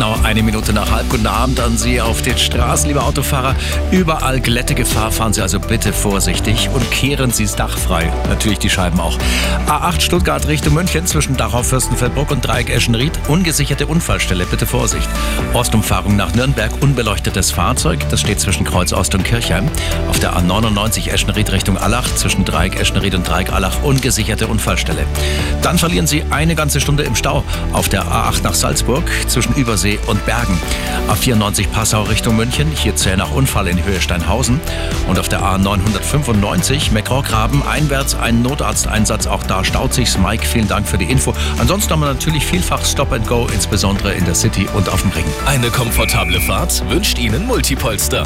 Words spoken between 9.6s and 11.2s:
A8 Stuttgart Richtung München